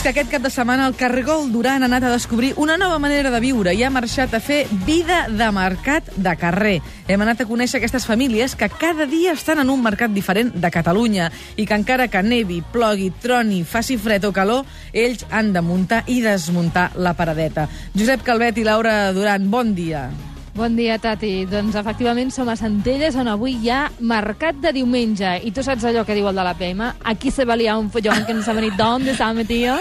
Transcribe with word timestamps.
és 0.00 0.04
que 0.04 0.12
aquest 0.14 0.30
cap 0.32 0.40
de 0.40 0.48
setmana 0.48 0.86
el 0.88 0.94
Cargol 0.96 1.50
Duran 1.52 1.82
ha 1.82 1.88
anat 1.90 2.06
a 2.08 2.12
descobrir 2.14 2.54
una 2.56 2.78
nova 2.80 2.96
manera 2.98 3.28
de 3.28 3.40
viure 3.42 3.74
i 3.76 3.82
ha 3.84 3.90
marxat 3.92 4.32
a 4.32 4.40
fer 4.40 4.62
vida 4.86 5.26
de 5.28 5.48
mercat 5.52 6.08
de 6.16 6.32
carrer. 6.40 6.78
Hem 7.04 7.20
anat 7.20 7.42
a 7.42 7.46
conèixer 7.50 7.76
aquestes 7.82 8.06
famílies 8.08 8.54
que 8.56 8.70
cada 8.72 9.04
dia 9.04 9.34
estan 9.36 9.60
en 9.60 9.68
un 9.68 9.84
mercat 9.84 10.14
diferent 10.16 10.54
de 10.56 10.72
Catalunya 10.72 11.28
i 11.52 11.68
que 11.68 11.76
encara 11.76 12.08
que 12.08 12.24
nevi, 12.24 12.62
plogui, 12.72 13.10
troni, 13.20 13.60
faci 13.60 14.00
fred 14.00 14.24
o 14.24 14.32
calor, 14.32 14.64
ells 14.94 15.28
han 15.28 15.52
de 15.52 15.60
muntar 15.60 16.00
i 16.08 16.22
desmuntar 16.24 16.94
la 16.96 17.12
paradeta. 17.12 17.68
Josep 17.92 18.24
Calvet 18.24 18.56
i 18.56 18.64
Laura 18.64 19.12
Duran, 19.12 19.50
bon 19.52 19.76
dia. 19.76 20.08
Bon 20.50 20.74
dia, 20.74 20.96
Tati. 20.98 21.44
Doncs 21.46 21.76
efectivament 21.78 22.32
som 22.34 22.48
a 22.50 22.56
Centelles, 22.58 23.14
on 23.14 23.28
avui 23.30 23.52
hi 23.62 23.68
ha 23.70 23.84
mercat 24.02 24.56
de 24.58 24.72
diumenge. 24.74 25.36
I 25.46 25.52
tu 25.54 25.62
saps 25.62 25.84
allò 25.86 26.02
que 26.04 26.16
diu 26.18 26.26
el 26.26 26.34
de 26.34 26.42
la 26.42 26.56
PM? 26.58 26.88
Aquí 27.06 27.30
se 27.30 27.46
valia 27.46 27.76
un 27.78 27.86
follón 27.90 28.24
que 28.26 28.34
no 28.34 28.42
sabe 28.42 28.64
ni 28.64 28.72
d'on 28.74 29.06
s'ha 29.14 29.30
metido. 29.32 29.76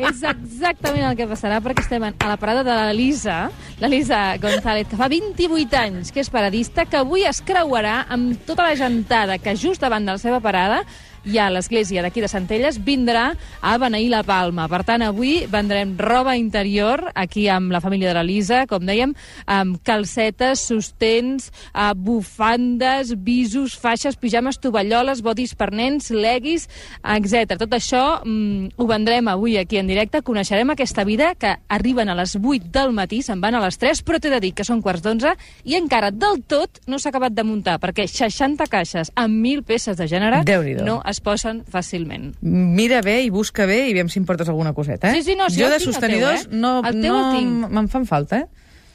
És 0.00 0.22
exactament 0.24 1.04
el 1.04 1.18
que 1.18 1.28
passarà 1.28 1.60
perquè 1.60 1.84
estem 1.84 2.08
a 2.08 2.14
la 2.30 2.38
parada 2.40 2.64
de 2.64 2.78
l'Elisa, 2.78 3.50
l'Elisa 3.82 4.38
González, 4.40 4.88
que 4.88 4.96
fa 4.96 5.10
28 5.12 5.76
anys 5.76 6.14
que 6.14 6.24
és 6.24 6.32
paradista, 6.32 6.88
que 6.88 6.96
avui 6.96 7.28
es 7.28 7.42
creuarà 7.44 8.06
amb 8.08 8.40
tota 8.48 8.70
la 8.70 8.80
gentada 8.80 9.36
que 9.36 9.52
just 9.52 9.84
davant 9.84 10.08
de 10.08 10.16
la 10.16 10.22
seva 10.22 10.40
parada 10.40 10.80
i 11.24 11.38
a 11.38 11.50
l'església 11.52 12.02
d'aquí 12.02 12.22
de 12.22 12.30
Centelles 12.30 12.78
vindrà 12.84 13.34
a 13.60 13.76
beneir 13.78 14.10
la 14.12 14.22
Palma. 14.26 14.66
Per 14.70 14.82
tant, 14.88 15.02
avui 15.04 15.46
vendrem 15.50 15.96
roba 15.98 16.36
interior 16.38 17.10
aquí 17.14 17.46
amb 17.48 17.72
la 17.72 17.80
família 17.80 18.10
de 18.10 18.16
l'Elisa, 18.18 18.64
com 18.70 18.84
dèiem, 18.86 19.14
amb 19.46 19.80
calcetes, 19.84 20.62
sostens, 20.70 21.50
eh, 21.74 21.92
bufandes, 21.96 23.14
visos, 23.24 23.76
faixes, 23.78 24.16
pijames, 24.16 24.60
tovalloles, 24.60 25.22
bodis 25.22 25.54
per 25.54 25.70
nens, 25.72 26.10
leguis, 26.10 26.68
etc. 27.02 27.58
Tot 27.60 27.76
això 27.76 28.22
mm, 28.24 28.76
ho 28.76 28.88
vendrem 28.88 29.28
avui 29.28 29.58
aquí 29.58 29.80
en 29.80 29.90
directe. 29.90 30.22
Coneixerem 30.22 30.72
aquesta 30.72 31.04
vida 31.04 31.34
que 31.34 31.56
arriben 31.68 32.08
a 32.08 32.16
les 32.18 32.36
8 32.36 32.70
del 32.72 32.94
matí, 32.96 33.22
se'n 33.22 33.40
van 33.40 33.56
a 33.56 33.64
les 33.64 33.78
3, 33.78 34.04
però 34.06 34.20
t'he 34.20 34.32
de 34.32 34.40
dir 34.40 34.54
que 34.56 34.66
són 34.66 34.82
quarts 34.82 35.04
d'11 35.04 35.36
i 35.68 35.76
encara 35.78 36.10
del 36.10 36.42
tot 36.48 36.80
no 36.86 36.98
s'ha 36.98 37.10
acabat 37.12 37.34
de 37.36 37.44
muntar, 37.44 37.78
perquè 37.82 38.06
60 38.08 38.66
caixes 38.70 39.12
amb 39.14 39.40
1.000 39.44 39.64
peces 39.66 39.98
de 39.98 40.08
gènere 40.10 40.42
no 40.84 41.00
es 41.10 41.20
posen 41.20 41.64
fàcilment. 41.70 42.30
Mira 42.40 43.02
bé 43.02 43.20
i 43.26 43.30
busca 43.34 43.66
bé 43.68 43.82
i 43.90 43.94
veiem 43.96 44.08
si 44.12 44.20
em 44.22 44.26
portes 44.28 44.48
alguna 44.48 44.72
coseta, 44.76 45.10
eh? 45.10 45.18
Sí, 45.20 45.30
sí, 45.32 45.36
no, 45.38 45.50
si 45.50 45.60
jo 45.62 45.68
de 45.72 45.80
sostenidors 45.82 46.46
teu, 46.46 46.54
eh? 46.54 46.60
no, 46.62 46.72
El 46.86 47.02
teu 47.02 47.18
no 47.18 47.68
me'n 47.68 47.90
fan 47.92 48.06
falta, 48.08 48.44
eh? 48.44 48.48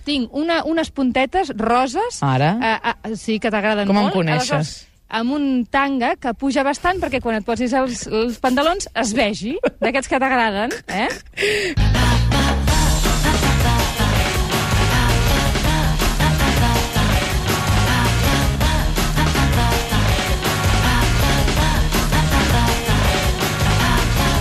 Tinc 0.06 0.34
una, 0.38 0.60
unes 0.70 0.92
puntetes 0.94 1.50
roses. 1.58 2.20
Ara? 2.22 2.56
Eh, 2.62 2.76
eh, 3.12 3.16
sí, 3.18 3.40
que 3.42 3.50
t'agraden 3.50 3.90
Com 3.90 3.98
em 3.98 4.08
molt. 4.08 4.20
coneixes? 4.20 4.52
Aleshores, 4.52 4.76
amb 5.10 5.34
un 5.34 5.66
tanga 5.70 6.16
que 6.22 6.34
puja 6.38 6.64
bastant 6.66 7.02
perquè 7.02 7.22
quan 7.22 7.40
et 7.40 7.46
posis 7.46 7.74
els, 7.78 8.06
els 8.08 8.40
pantalons 8.42 8.90
es 8.94 9.14
vegi, 9.18 9.56
d'aquests 9.82 10.12
que 10.12 10.22
t'agraden, 10.22 10.74
eh? 10.90 11.10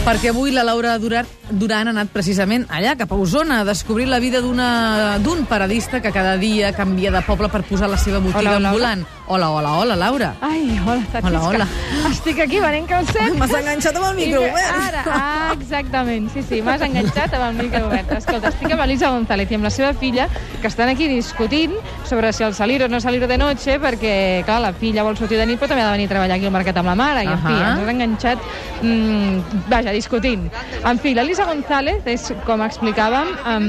Perquè 0.04 0.28
avui 0.28 0.50
la 0.52 0.60
Laura 0.68 0.98
Duran, 1.00 1.24
Duran 1.48 1.88
ha 1.88 1.92
anat 1.94 2.10
precisament 2.12 2.66
allà, 2.68 2.92
cap 3.00 3.12
a 3.12 3.16
Osona, 3.16 3.62
a 3.62 3.64
descobrir 3.64 4.04
la 4.04 4.18
vida 4.20 4.42
d'un 4.44 5.46
paradista 5.48 6.02
que 6.04 6.12
cada 6.12 6.36
dia 6.36 6.74
canvia 6.76 7.10
de 7.10 7.22
poble 7.24 7.48
per 7.48 7.62
posar 7.64 7.88
la 7.88 7.96
seva 7.96 8.18
botiga 8.20 8.40
Hola, 8.40 8.56
hola, 8.58 8.68
ambulant. 8.68 9.06
Hola, 9.26 9.48
hola, 9.48 9.70
hola, 9.80 9.96
Laura. 9.96 10.34
Ai, 10.44 10.78
hola, 10.84 11.00
Tati, 11.10 11.26
Hola, 11.26 11.40
hola. 11.40 11.66
Estic 12.10 12.42
aquí 12.44 12.60
venent 12.60 12.84
calcet. 12.84 13.32
M'has 13.40 13.54
enganxat 13.56 13.96
amb 13.96 14.10
el 14.10 14.18
micro 14.18 14.42
obert. 14.42 14.74
Ara, 14.90 15.04
ah, 15.08 15.54
exactament, 15.54 16.28
sí, 16.34 16.42
sí, 16.44 16.60
m'has 16.60 16.84
enganxat 16.84 17.38
amb 17.38 17.46
el 17.46 17.62
micro 17.62 17.86
obert. 17.88 18.12
Escolta, 18.18 18.52
estic 18.52 18.76
amb 18.76 18.84
Elisa 18.84 19.08
González 19.14 19.48
i 19.48 19.56
amb 19.56 19.64
la 19.64 19.72
seva 19.72 19.94
filla, 19.96 20.28
que 20.60 20.68
estan 20.68 20.92
aquí 20.92 21.08
discutint 21.08 21.72
sobre 22.04 22.34
si 22.36 22.44
el 22.44 22.52
salir 22.52 22.82
o 22.84 22.90
no 22.92 23.00
salir 23.00 23.24
de 23.24 23.40
noche, 23.40 23.78
perquè, 23.80 24.44
clar, 24.44 24.60
la 24.66 24.74
filla 24.76 25.08
vol 25.08 25.16
sortir 25.16 25.40
de 25.40 25.48
nit, 25.48 25.56
però 25.56 25.72
també 25.72 25.86
ha 25.86 25.88
de 25.88 25.96
venir 25.96 26.10
a 26.10 26.12
treballar 26.12 26.36
aquí 26.36 26.52
al 26.52 26.56
mercat 26.60 26.84
amb 26.84 26.92
la 26.92 26.98
mare, 27.00 27.24
i, 27.24 27.32
en 27.32 27.40
fi, 27.46 27.56
ens 27.56 27.80
has 27.80 27.94
enganxat, 27.96 28.46
mm, 28.82 29.64
vaja, 29.72 29.93
discutint. 29.94 30.48
En 30.84 30.98
fi, 31.00 31.14
l'Elisa 31.16 31.46
González 31.48 32.06
és, 32.10 32.28
com 32.44 32.62
explicàvem, 32.64 33.30
um, 33.54 33.68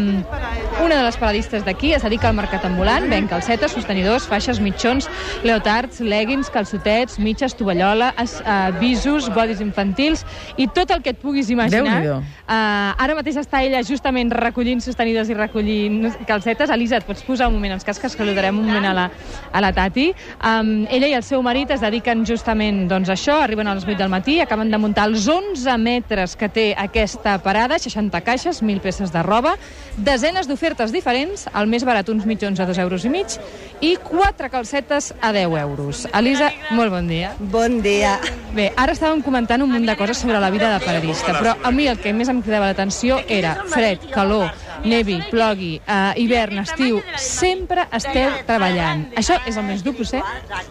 una 0.84 0.98
de 0.98 1.04
les 1.06 1.18
paradistes 1.18 1.64
d'aquí, 1.66 1.94
es 1.96 2.04
dedica 2.04 2.28
al 2.30 2.36
mercat 2.36 2.66
ambulant, 2.68 3.08
ven 3.10 3.30
calcetes, 3.32 3.72
sostenidors, 3.76 4.26
faixes, 4.28 4.60
mitjons, 4.64 5.08
leotards, 5.46 6.02
leggings, 6.04 6.50
calçotets, 6.52 7.20
mitges, 7.22 7.56
tovallola, 7.56 8.12
es, 8.22 8.38
uh, 8.44 8.72
visos, 8.82 9.30
bodis 9.34 9.62
infantils 9.64 10.26
i 10.58 10.68
tot 10.68 10.92
el 10.92 11.04
que 11.06 11.14
et 11.16 11.22
puguis 11.22 11.50
imaginar. 11.54 12.02
Uh, 12.46 12.92
ara 13.02 13.16
mateix 13.18 13.40
està 13.40 13.64
ella 13.66 13.84
justament 13.86 14.34
recollint 14.36 14.84
sostenides 14.84 15.32
i 15.32 15.38
recollint 15.38 16.10
calcetes. 16.28 16.74
Elisa, 16.74 17.00
et 17.00 17.08
pots 17.08 17.24
posar 17.26 17.48
un 17.52 17.56
moment 17.56 17.78
els 17.78 17.88
casques, 17.88 18.16
que 18.16 18.28
li 18.28 18.36
darem 18.36 18.60
un 18.60 18.68
moment 18.68 18.90
a 18.90 18.94
la, 18.98 19.08
a 19.52 19.64
la 19.64 19.72
Tati. 19.76 20.10
Um, 20.42 20.76
ella 20.90 21.12
i 21.12 21.16
el 21.18 21.24
seu 21.24 21.44
marit 21.46 21.72
es 21.72 21.84
dediquen 21.84 22.26
justament 22.28 22.86
doncs, 22.92 23.10
a 23.12 23.16
això, 23.16 23.40
arriben 23.44 23.70
a 23.70 23.78
les 23.78 23.88
8 23.88 23.98
del 24.02 24.12
matí, 24.12 24.40
acaben 24.44 24.72
de 24.72 24.82
muntar 24.82 25.08
els 25.12 25.28
11 25.30 25.78
metres 25.80 26.15
que 26.40 26.48
té 26.48 26.66
aquesta 26.80 27.36
parada, 27.44 27.78
60 27.82 28.22
caixes, 28.24 28.62
1.000 28.64 28.80
peces 28.80 29.12
de 29.12 29.22
roba, 29.26 29.56
desenes 29.98 30.48
d'ofertes 30.48 30.94
diferents, 30.96 31.46
el 31.52 31.68
més 31.68 31.84
barat 31.84 32.08
uns 32.10 32.24
mitjons 32.26 32.60
a 32.60 32.68
2 32.70 32.80
euros 32.86 33.04
i 33.04 33.12
mig, 33.12 33.36
i 33.84 33.96
quatre 34.00 34.50
calcetes 34.54 35.12
a 35.20 35.34
10 35.36 35.58
euros. 35.60 36.06
Elisa, 36.16 36.52
molt 36.72 36.94
bon 36.96 37.10
dia. 37.12 37.34
Bon 37.40 37.82
dia. 37.84 38.16
Bé, 38.56 38.70
ara 38.80 38.96
estàvem 38.96 39.20
comentant 39.26 39.62
un 39.62 39.74
munt 39.74 39.86
de 39.86 39.98
coses 40.00 40.18
sobre 40.24 40.40
la 40.40 40.52
vida 40.54 40.72
de 40.72 40.80
paradista, 40.86 41.36
però 41.36 41.58
a 41.62 41.74
mi 41.76 41.90
el 41.92 42.00
que 42.00 42.16
més 42.16 42.32
em 42.32 42.40
cridava 42.46 42.72
l'atenció 42.72 43.20
era 43.28 43.58
fred, 43.68 44.08
calor, 44.16 44.54
nevi, 44.86 45.20
plogui, 45.30 45.76
eh, 45.84 46.14
hivern, 46.24 46.64
estiu, 46.64 47.04
sempre 47.20 47.90
esteu 47.92 48.40
treballant. 48.48 49.10
Això 49.20 49.42
és 49.46 49.60
el 49.60 49.68
més 49.68 49.84
dur, 49.84 49.98
potser? 50.00 50.24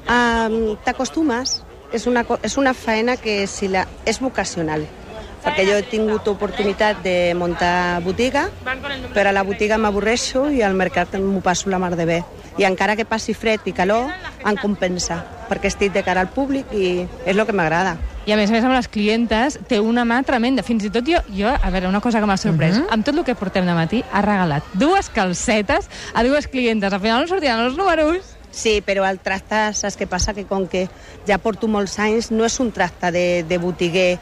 Um, 0.08 0.74
T'acostumes. 0.84 1.60
És 1.94 2.08
una, 2.10 2.24
és 2.42 2.56
una 2.58 2.72
feina 2.74 3.14
que 3.16 3.44
si 3.46 3.68
la, 3.70 3.84
és 4.04 4.18
vocacional. 4.18 4.82
Perquè 5.44 5.66
jo 5.68 5.76
he 5.76 5.84
tingut 5.84 6.26
oportunitat 6.30 7.02
de 7.04 7.34
muntar 7.36 8.00
botiga, 8.04 8.46
però 9.12 9.28
a 9.28 9.36
la 9.36 9.44
botiga 9.44 9.76
m'avorreixo 9.76 10.48
i 10.50 10.62
al 10.64 10.74
mercat 10.78 11.18
m'ho 11.20 11.42
passo 11.44 11.68
la 11.70 11.78
mar 11.78 11.94
de 11.96 12.06
bé. 12.08 12.22
I 12.56 12.64
encara 12.64 12.96
que 12.96 13.04
passi 13.04 13.34
fred 13.34 13.60
i 13.68 13.74
calor, 13.76 14.08
em 14.46 14.56
compensa, 14.56 15.20
perquè 15.50 15.68
estic 15.68 15.92
de 15.92 16.04
cara 16.06 16.22
al 16.24 16.30
públic 16.32 16.72
i 16.72 17.04
és 17.26 17.34
el 17.34 17.44
que 17.44 17.52
m'agrada. 17.52 17.96
I 18.24 18.32
a 18.32 18.38
més 18.40 18.48
a 18.48 18.54
més 18.54 18.64
amb 18.64 18.72
les 18.72 18.88
clientes 18.88 19.58
té 19.68 19.80
una 19.84 20.06
mà 20.08 20.22
tremenda. 20.24 20.64
Fins 20.64 20.86
i 20.86 20.90
tot 20.92 21.04
jo, 21.04 21.20
jo 21.36 21.50
a 21.52 21.70
veure, 21.70 21.90
una 21.90 22.00
cosa 22.00 22.22
que 22.22 22.28
m'ha 22.30 22.38
sorprès, 22.40 22.78
amb 22.88 23.04
tot 23.04 23.18
el 23.18 23.26
que 23.26 23.36
portem 23.36 23.66
de 23.68 23.74
matí, 23.76 24.00
ha 24.12 24.22
regalat 24.24 24.70
dues 24.72 25.10
calcetes 25.12 25.90
a 26.14 26.24
dues 26.24 26.48
clientes. 26.48 26.92
Al 26.92 27.02
final 27.04 27.20
no 27.20 27.28
sortiran 27.28 27.66
els 27.66 27.76
números. 27.76 28.32
Sí, 28.54 28.78
però 28.86 29.02
el 29.10 29.18
tracte, 29.18 29.74
saps 29.74 29.98
què 29.98 30.06
passa? 30.06 30.32
Que 30.32 30.46
com 30.46 30.68
que 30.70 30.86
ja 31.26 31.40
porto 31.42 31.68
molts 31.68 31.98
anys, 31.98 32.30
no 32.30 32.46
és 32.46 32.56
un 32.62 32.70
tracte 32.72 33.10
de, 33.12 33.26
de 33.42 33.58
botiguer 33.58 34.20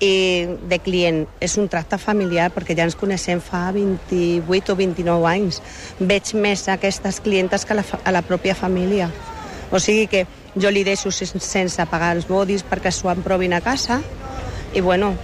i 0.00 0.46
de 0.68 0.78
client, 0.82 1.24
és 1.40 1.56
un 1.58 1.68
tracte 1.68 1.98
familiar, 1.98 2.50
perquè 2.54 2.74
ja 2.76 2.86
ens 2.88 2.96
coneixem 2.98 3.40
fa 3.40 3.70
28 3.74 4.72
o 4.72 4.76
29 4.78 5.28
anys. 5.30 5.60
Veig 6.00 6.34
més 6.34 6.66
aquestes 6.68 7.20
clientes 7.20 7.64
que 7.64 7.72
a 7.72 7.76
la, 7.80 7.84
a 8.04 8.12
la 8.12 8.22
pròpia 8.22 8.54
família. 8.54 9.10
O 9.70 9.78
sigui 9.80 10.06
que 10.06 10.26
jo 10.54 10.70
li 10.70 10.84
deixo 10.84 11.10
sen- 11.10 11.40
sense 11.42 11.86
pagar 11.90 12.14
els 12.16 12.28
bodis 12.28 12.62
perquè 12.66 12.92
s'ho 12.92 13.10
emprovin 13.10 13.54
a 13.54 13.60
casa 13.60 14.00
i, 14.74 14.80
bueno, 14.80 15.14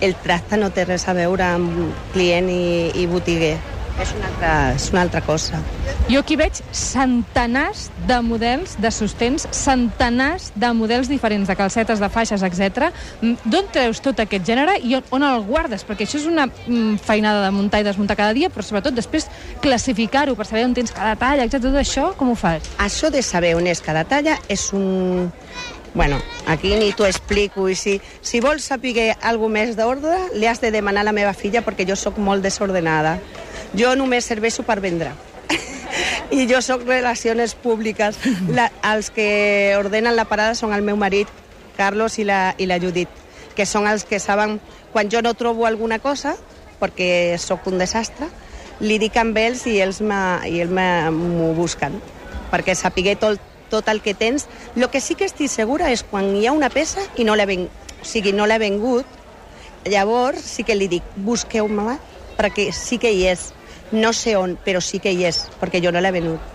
el 0.00 0.14
tracte 0.18 0.56
no 0.58 0.70
té 0.74 0.84
res 0.84 1.06
a 1.08 1.14
veure 1.14 1.44
amb 1.46 1.92
client 2.12 2.50
i, 2.50 2.90
i 3.02 3.06
botiguer. 3.06 3.56
És 4.00 4.12
una 4.16 4.28
altra, 4.30 4.52
és 4.74 4.86
una 4.92 5.02
altra 5.04 5.20
cosa. 5.24 5.60
Jo 6.08 6.22
aquí 6.22 6.36
veig 6.40 6.58
centenars 6.76 7.90
de 8.08 8.18
models 8.24 8.74
de 8.80 8.90
sostens, 8.94 9.44
centenars 9.52 10.50
de 10.56 10.72
models 10.76 11.10
diferents 11.12 11.48
de 11.48 11.56
calcetes, 11.56 12.00
de 12.00 12.08
faixes, 12.12 12.42
etc. 12.42 12.88
Mm, 13.20 13.50
D'on 13.52 13.68
treus 13.74 14.00
tot 14.04 14.22
aquest 14.24 14.48
gènere 14.48 14.78
i 14.80 14.96
on, 14.98 15.04
on 15.18 15.26
el 15.28 15.44
guardes? 15.46 15.84
Perquè 15.88 16.06
això 16.08 16.18
és 16.22 16.26
una 16.30 16.48
mm, 16.48 17.02
feinada 17.04 17.44
de 17.44 17.52
muntar 17.54 17.82
i 17.82 17.86
desmuntar 17.86 18.16
cada 18.18 18.32
dia, 18.36 18.50
però 18.52 18.64
sobretot 18.64 18.96
després 18.96 19.28
classificar-ho 19.62 20.36
per 20.38 20.48
saber 20.48 20.64
on 20.66 20.74
tens 20.78 20.94
cada 20.94 21.14
talla, 21.20 21.44
etc. 21.44 21.60
Tot 21.68 21.78
això, 21.82 22.08
com 22.16 22.32
ho 22.32 22.38
fas? 22.38 22.72
Això 22.82 23.12
de 23.12 23.22
saber 23.22 23.54
on 23.58 23.68
és 23.68 23.84
cada 23.84 24.06
talla 24.08 24.38
és 24.48 24.70
un... 24.72 25.30
Bueno, 25.94 26.16
aquí 26.48 26.70
ni 26.80 26.94
t'ho 26.96 27.04
explico 27.04 27.66
i 27.68 27.74
si, 27.76 27.98
si 28.24 28.40
vols 28.40 28.64
saber 28.64 29.10
alguna 29.20 29.58
més 29.58 29.76
d'ordre 29.76 30.16
li 30.32 30.48
has 30.48 30.62
de 30.62 30.70
demanar 30.72 31.02
a 31.04 31.10
la 31.10 31.12
meva 31.12 31.34
filla 31.36 31.60
perquè 31.60 31.84
jo 31.84 31.98
sóc 32.00 32.16
molt 32.16 32.40
desordenada. 32.42 33.18
Jo 33.78 33.94
només 33.96 34.28
serveixo 34.28 34.64
per 34.66 34.80
vendre. 34.80 35.12
I 36.32 36.46
jo 36.48 36.62
sóc 36.64 36.86
relacions 36.88 37.54
públiques. 37.54 38.18
La, 38.48 38.70
els 38.92 39.10
que 39.12 39.74
ordenen 39.78 40.16
la 40.16 40.28
parada 40.28 40.56
són 40.58 40.72
el 40.76 40.84
meu 40.84 40.96
marit, 40.96 41.28
Carlos 41.76 42.18
i 42.18 42.24
la, 42.28 42.54
i 42.58 42.68
la 42.68 42.80
Judit, 42.80 43.08
que 43.56 43.66
són 43.68 43.88
els 43.88 44.04
que 44.08 44.20
saben 44.20 44.58
quan 44.92 45.10
jo 45.12 45.22
no 45.24 45.34
trobo 45.34 45.66
alguna 45.66 45.98
cosa, 45.98 46.36
perquè 46.80 47.38
sóc 47.40 47.68
un 47.70 47.78
desastre, 47.80 48.28
li 48.80 48.98
dic 48.98 49.16
amb 49.20 49.36
ells 49.38 49.66
i 49.70 49.78
ells 49.80 50.00
m'ho 50.02 51.52
busquen 51.56 52.00
perquè 52.52 52.76
sapigué 52.76 53.16
tot, 53.16 53.40
tot 53.72 53.88
el 53.88 54.02
que 54.04 54.12
tens. 54.14 54.46
El 54.76 54.90
que 54.92 55.00
sí 55.00 55.16
que 55.16 55.24
estic 55.24 55.48
segura 55.48 55.88
és 55.90 56.04
quan 56.04 56.28
hi 56.36 56.44
ha 56.46 56.52
una 56.52 56.68
peça 56.70 57.00
i 57.16 57.24
no 57.24 57.34
l'he 57.38 57.48
ven... 57.48 57.66
o 58.02 58.04
sigui, 58.04 58.34
no 58.36 58.46
vengut 58.60 59.06
llavors 59.88 60.44
sí 60.44 60.62
que 60.62 60.76
li 60.76 60.86
dic, 60.86 61.02
busqueu-me-la, 61.16 61.96
perquè 62.36 62.68
sí 62.76 62.98
que 63.02 63.10
hi 63.10 63.24
és. 63.32 63.48
No 63.92 64.12
sé 64.16 64.36
on, 64.36 64.56
però 64.64 64.80
sí 64.80 65.00
que 65.02 65.12
hi 65.12 65.26
és, 65.28 65.44
perquè 65.60 65.82
jo 65.84 65.92
no 65.92 66.00
l'he 66.00 66.12
venut. 66.14 66.52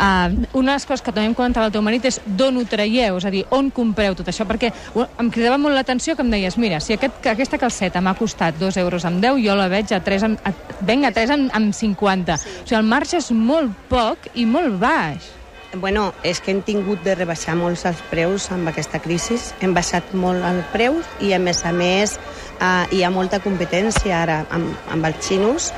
Uh, 0.00 0.46
una 0.56 0.72
de 0.72 0.76
les 0.78 0.86
coses 0.88 1.02
que 1.04 1.12
també 1.12 1.28
em 1.28 1.34
comentava 1.36 1.66
el 1.68 1.72
teu 1.74 1.82
marit 1.84 2.06
és 2.08 2.16
d'on 2.24 2.56
ho 2.56 2.62
traieu, 2.64 3.18
és 3.20 3.26
a 3.28 3.32
dir, 3.32 3.42
on 3.52 3.68
compreu 3.74 4.14
tot 4.16 4.30
això, 4.32 4.46
perquè 4.48 4.70
em 4.96 5.28
cridava 5.32 5.58
molt 5.60 5.76
l'atenció 5.76 6.14
que 6.16 6.24
em 6.24 6.30
deies, 6.32 6.56
mira, 6.56 6.78
si 6.80 6.96
aquest, 6.96 7.18
que 7.20 7.32
aquesta 7.34 7.60
calceta 7.60 8.00
m'ha 8.00 8.16
costat 8.16 8.56
2 8.60 8.80
euros 8.80 9.04
amb 9.04 9.20
10, 9.20 9.42
jo 9.44 9.58
la 9.58 9.68
veig 9.68 9.92
a 9.92 10.00
3 10.04 10.24
amb, 10.30 10.40
a, 10.48 10.54
venc 10.88 11.04
a 11.04 11.12
3 11.16 11.34
amb, 11.36 11.52
amb 11.52 11.76
50. 11.76 12.38
Sí. 12.40 12.56
O 12.62 12.64
sigui, 12.64 12.78
el 12.80 12.88
marge 12.88 13.20
és 13.20 13.28
molt 13.36 13.76
poc 13.92 14.30
i 14.40 14.48
molt 14.48 14.80
baix. 14.80 15.28
Bueno, 15.72 16.12
és 16.26 16.40
que 16.42 16.50
hem 16.50 16.62
tingut 16.66 17.04
de 17.06 17.14
rebaixar 17.14 17.54
molts 17.54 17.84
els 17.86 18.00
preus 18.10 18.48
amb 18.50 18.66
aquesta 18.72 18.98
crisi. 18.98 19.36
Hem 19.62 19.70
baixat 19.76 20.08
molt 20.18 20.42
el 20.44 20.64
preu 20.72 20.96
i, 21.22 21.30
a 21.32 21.38
més 21.38 21.60
a 21.64 21.70
més, 21.70 22.16
eh, 22.58 22.86
hi 22.90 23.04
ha 23.06 23.10
molta 23.14 23.38
competència 23.38 24.16
ara 24.18 24.40
amb, 24.50 24.74
amb 24.90 25.06
els 25.06 25.20
xinos. 25.28 25.68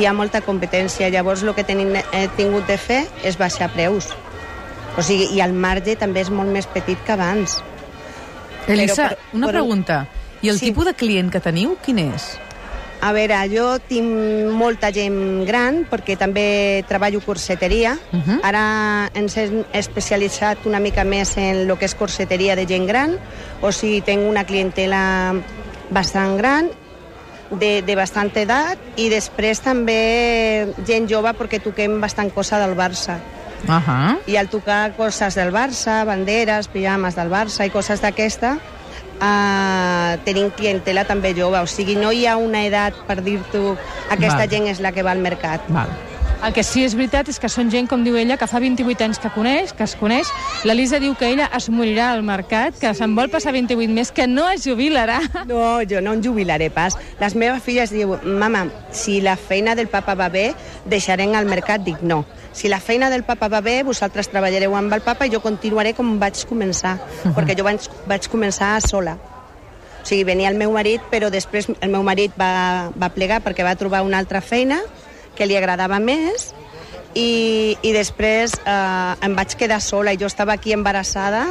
Hi 0.00 0.06
ha 0.08 0.14
molta 0.16 0.40
competència. 0.40 1.10
Llavors, 1.12 1.42
el 1.44 1.52
que 1.54 1.64
tenim, 1.64 1.92
he 1.94 2.24
tingut 2.38 2.66
de 2.66 2.78
fer 2.80 3.02
és 3.22 3.36
baixar 3.36 3.68
preus. 3.74 4.08
O 4.96 5.02
sigui, 5.02 5.28
i 5.36 5.40
el 5.44 5.52
marge 5.52 5.96
també 6.00 6.22
és 6.24 6.30
molt 6.30 6.48
més 6.48 6.66
petit 6.66 6.98
que 7.04 7.12
abans. 7.12 7.60
Elisa, 8.66 9.10
Però, 9.10 9.16
però, 9.18 9.34
una 9.34 9.46
però- 9.48 9.58
pregunta. 9.60 10.06
I 10.40 10.48
el 10.48 10.58
Sí. 10.58 10.66
tipus 10.66 10.84
de 10.86 10.94
client 10.94 11.30
que 11.30 11.40
teniu, 11.40 11.76
quin 11.84 11.98
és? 11.98 12.38
A 13.04 13.10
veure, 13.12 13.36
jo 13.52 13.66
tinc 13.84 14.08
molta 14.56 14.88
gent 14.94 15.44
gran 15.44 15.82
perquè 15.90 16.16
també 16.16 16.84
treballo 16.88 17.20
corseteria. 17.20 17.98
Uh 18.12 18.20
-huh. 18.20 18.38
Ara 18.42 19.10
ens 19.12 19.36
hem 19.36 19.64
especialitzat 19.72 20.64
una 20.64 20.80
mica 20.80 21.04
més 21.04 21.36
en 21.36 21.68
el 21.68 21.78
que 21.78 21.84
és 21.84 21.94
corseteria 21.94 22.56
de 22.56 22.66
gent 22.66 22.86
gran, 22.86 23.18
o 23.60 23.72
sigui, 23.72 24.00
tinc 24.00 24.22
una 24.26 24.44
clientela 24.44 25.34
bastant 25.90 26.38
gran, 26.38 26.70
de, 27.50 27.82
de 27.82 27.94
bastanta 27.94 28.40
edat, 28.40 28.78
i 28.96 29.08
després 29.08 29.60
també 29.60 30.66
gent 30.86 31.08
jove 31.08 31.32
perquè 31.36 31.60
toquem 31.62 32.00
bastant 32.00 32.30
cosa 32.30 32.58
del 32.58 32.74
Barça. 32.74 33.18
Uh 33.66 33.80
-huh. 33.80 34.18
I 34.26 34.36
al 34.36 34.48
tocar 34.48 34.94
coses 34.96 35.34
del 35.34 35.52
Barça, 35.52 36.04
banderes, 36.04 36.68
pijames 36.68 37.14
del 37.14 37.30
Barça 37.30 37.66
i 37.66 37.70
coses 37.70 38.00
d'aquesta, 38.00 38.58
uh, 39.18 40.16
tenim 40.24 40.50
clientela 40.54 41.04
també 41.08 41.34
jove. 41.36 41.60
O 41.60 41.68
sigui, 41.70 41.96
no 41.98 42.12
hi 42.12 42.26
ha 42.26 42.36
una 42.40 42.64
edat 42.66 42.98
per 43.08 43.20
dir-t'ho 43.22 43.76
aquesta 44.10 44.44
Val. 44.44 44.50
gent 44.50 44.68
és 44.72 44.82
la 44.84 44.92
que 44.92 45.06
va 45.06 45.14
al 45.14 45.22
mercat. 45.24 45.64
Val. 45.68 45.92
El 46.44 46.52
que 46.52 46.60
sí 46.60 46.82
és 46.84 46.92
veritat 46.92 47.30
és 47.32 47.38
que 47.40 47.48
són 47.48 47.70
gent, 47.72 47.86
com 47.88 48.02
diu 48.04 48.18
ella, 48.20 48.36
que 48.36 48.44
fa 48.44 48.58
28 48.60 49.06
anys 49.06 49.20
que 49.22 49.30
coneix, 49.32 49.72
que 49.72 49.86
es 49.86 49.94
coneix. 49.96 50.28
L'Elisa 50.68 50.98
diu 51.00 51.14
que 51.16 51.30
ella 51.32 51.46
es 51.56 51.70
morirà 51.72 52.10
al 52.12 52.20
mercat, 52.26 52.76
que 52.76 52.90
se'n 52.92 53.14
vol 53.16 53.30
passar 53.32 53.54
28 53.56 53.88
més, 53.96 54.10
que 54.12 54.26
no 54.28 54.44
es 54.52 54.66
jubilarà. 54.68 55.22
No, 55.48 55.80
jo 55.88 56.02
no 56.04 56.12
em 56.12 56.20
jubilaré 56.24 56.68
pas. 56.68 56.98
Les 57.20 57.34
meves 57.36 57.62
filles 57.64 57.92
diuen, 57.94 58.20
mama, 58.40 58.66
si 58.92 59.22
la 59.24 59.38
feina 59.40 59.72
del 59.74 59.88
papa 59.88 60.18
va 60.20 60.28
bé, 60.28 60.50
deixarem 60.84 61.32
al 61.32 61.48
mercat. 61.48 61.80
Dic, 61.84 62.04
no. 62.04 62.26
Si 62.54 62.70
la 62.70 62.78
feina 62.80 63.10
del 63.10 63.24
papa 63.26 63.48
va 63.50 63.60
bé, 63.60 63.82
vosaltres 63.82 64.30
treballareu 64.30 64.76
amb 64.78 64.94
el 64.94 65.02
papa 65.02 65.26
i 65.26 65.32
jo 65.32 65.42
continuaré 65.42 65.92
com 65.94 66.16
vaig 66.20 66.44
començar, 66.46 66.96
perquè 67.34 67.56
jo 67.58 67.66
vaig, 67.66 67.88
vaig 68.06 68.28
començar 68.30 68.76
sola. 68.84 69.16
O 70.04 70.06
sigui, 70.06 70.22
venia 70.28 70.50
el 70.52 70.58
meu 70.60 70.70
marit, 70.72 71.02
però 71.10 71.30
després 71.32 71.66
el 71.74 71.90
meu 71.90 72.04
marit 72.06 72.34
va, 72.38 72.92
va 72.94 73.10
plegar 73.10 73.40
perquè 73.42 73.66
va 73.66 73.74
trobar 73.80 74.04
una 74.06 74.20
altra 74.22 74.40
feina 74.44 74.78
que 75.34 75.48
li 75.48 75.56
agradava 75.58 75.98
més 75.98 76.52
i, 77.14 77.74
i 77.82 77.94
després 77.96 78.54
eh, 78.60 79.26
em 79.26 79.34
vaig 79.34 79.56
quedar 79.58 79.80
sola 79.82 80.14
i 80.14 80.20
jo 80.20 80.30
estava 80.30 80.54
aquí 80.54 80.76
embarassada 80.76 81.46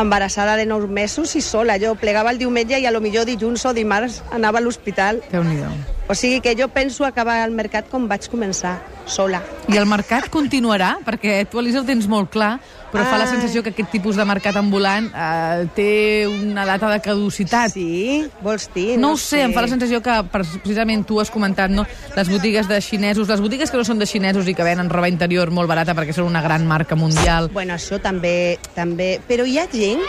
embarassada 0.00 0.56
de 0.56 0.66
9 0.66 0.88
mesos 0.88 1.36
i 1.36 1.42
sola. 1.44 1.78
Jo 1.78 1.94
plegava 1.94 2.32
el 2.32 2.38
diumenge 2.40 2.80
i 2.80 2.86
a 2.86 2.94
lo 2.94 3.04
millor 3.04 3.28
dilluns 3.28 3.66
o 3.66 3.74
dimarts 3.76 4.22
anava 4.32 4.58
a 4.58 4.64
l'hospital. 4.64 5.22
déu 5.30 5.44
nhi 5.44 5.99
O 6.10 6.14
sigui 6.18 6.40
que 6.42 6.56
jo 6.58 6.66
penso 6.74 7.04
acabar 7.06 7.44
el 7.46 7.52
mercat 7.54 7.86
com 7.86 8.08
vaig 8.10 8.24
començar, 8.26 8.80
sola. 9.06 9.38
I 9.70 9.76
el 9.78 9.86
mercat 9.86 10.26
continuarà? 10.26 10.96
Perquè 11.06 11.44
tu, 11.46 11.60
Elisa, 11.62 11.84
ho 11.84 11.86
tens 11.86 12.08
molt 12.10 12.32
clar, 12.34 12.56
però 12.90 13.04
fa 13.06 13.14
la 13.14 13.28
Ai. 13.28 13.30
sensació 13.30 13.62
que 13.62 13.70
aquest 13.70 13.92
tipus 13.94 14.18
de 14.18 14.26
mercat 14.26 14.58
ambulant 14.58 15.06
eh, 15.14 15.68
té 15.76 16.26
una 16.26 16.64
data 16.66 16.90
de 16.90 16.98
caducitat. 17.04 17.70
Sí? 17.76 18.26
Vols 18.42 18.66
dir? 18.74 18.98
No 18.98 19.12
ho 19.14 19.20
sé, 19.22 19.44
em 19.46 19.54
fa 19.54 19.62
la 19.62 19.70
sensació 19.70 20.02
que 20.02 20.18
precisament 20.34 21.06
tu 21.06 21.22
has 21.22 21.30
comentat, 21.30 21.70
no? 21.70 21.86
Les 22.18 22.34
botigues 22.34 22.66
de 22.66 22.82
xinesos, 22.82 23.30
les 23.30 23.46
botigues 23.46 23.70
que 23.70 23.78
no 23.78 23.86
són 23.86 24.02
de 24.02 24.10
xinesos 24.10 24.50
i 24.50 24.58
que 24.58 24.66
venen 24.66 24.90
roba 24.90 25.14
interior 25.14 25.54
molt 25.54 25.70
barata 25.70 25.94
perquè 25.94 26.16
són 26.16 26.26
una 26.26 26.42
gran 26.42 26.66
marca 26.66 26.98
mundial. 26.98 27.52
Bueno, 27.54 27.78
això 27.78 28.02
també, 28.02 28.58
també... 28.74 29.20
Però 29.30 29.46
hi 29.46 29.60
ha 29.62 29.70
gent 29.70 30.02